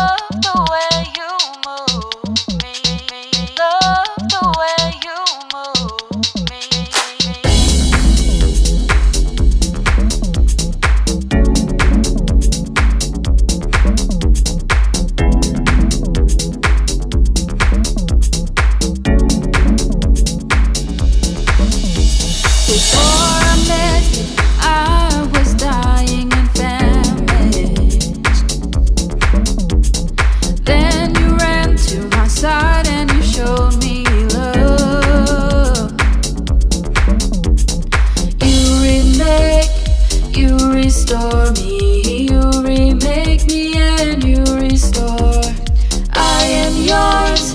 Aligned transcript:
oh. 0.00 0.37
restore 41.08 41.52
me. 41.52 42.28
You 42.28 42.50
remake 42.62 43.46
me 43.46 43.72
and 43.78 44.22
you 44.22 44.44
restore. 44.56 45.40
I 46.12 46.44
am 46.44 46.74
yours. 46.82 47.47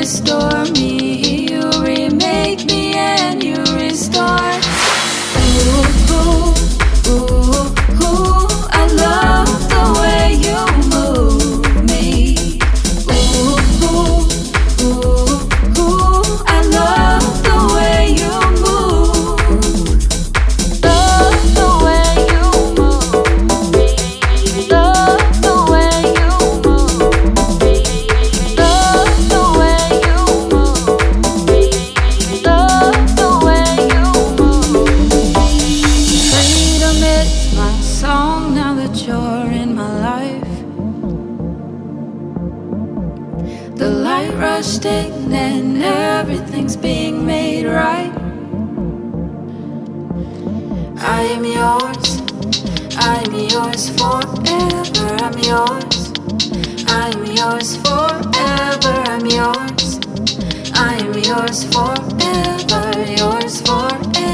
this 0.00 0.49
rusting 44.32 45.32
and 45.32 45.82
everything's 45.82 46.76
being 46.76 47.26
made 47.26 47.66
right. 47.66 48.12
I 50.98 51.22
am 51.36 51.44
yours, 51.44 52.20
I 52.96 53.22
am 53.26 53.34
yours 53.34 53.88
forever, 53.98 55.08
I'm 55.26 55.38
yours. 55.50 56.12
I'm 56.88 57.24
yours 57.36 57.76
forever, 57.76 58.94
I'm 59.12 59.26
yours. 59.26 60.00
I'm 60.74 61.12
yours 61.14 61.64
forever, 61.72 63.14
yours 63.16 63.60
forever. 63.62 64.29